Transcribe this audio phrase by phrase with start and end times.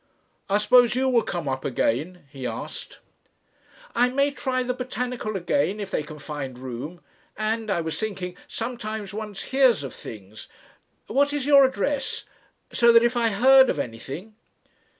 [0.49, 2.97] "I suppose you will come up again?" he asked.
[3.93, 7.01] "I may try the botanical again if they can find room.
[7.37, 10.47] And, I was thinking sometimes one hears of things.
[11.05, 12.25] What is your address?
[12.73, 14.33] So that if I heard of anything."